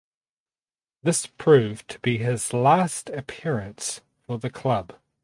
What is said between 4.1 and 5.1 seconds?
for the club.